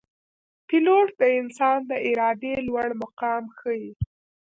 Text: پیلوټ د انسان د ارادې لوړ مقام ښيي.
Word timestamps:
پیلوټ 0.67 1.07
د 1.19 1.21
انسان 1.39 1.79
د 1.89 1.91
ارادې 2.07 2.53
لوړ 2.67 2.89
مقام 3.03 3.43
ښيي. 3.57 3.87